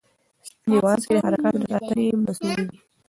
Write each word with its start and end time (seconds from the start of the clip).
سپینې 0.47 0.77
وازګې 0.83 1.13
د 1.15 1.19
حرکاتو 1.25 1.59
د 1.61 1.63
ساتنې 1.71 2.05
مسؤل 2.25 2.51
دي. 2.69 2.77